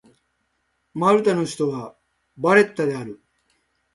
[0.95, 1.95] マルタの首都は
[2.35, 3.21] バレッタである